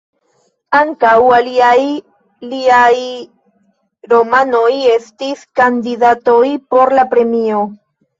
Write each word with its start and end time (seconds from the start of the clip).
Ankaŭ 0.77 1.09
aliaj 1.39 1.73
liaj 2.53 2.95
romanoj 4.13 4.71
estis 4.95 5.43
kandidatoj 5.61 6.41
por 6.73 6.95
la 7.01 7.05
premio. 7.13 7.61